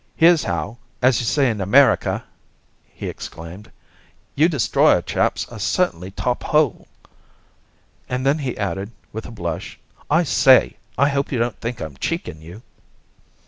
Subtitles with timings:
[0.17, 2.23] "Here's how as you say in America!"
[2.87, 3.69] he exclaimed.
[4.33, 6.87] "You destroyer chaps are certainly top hole."
[8.09, 9.77] And then he added, with a blush,
[10.09, 12.63] "I say, I hope you don't think I'm cheeking you!"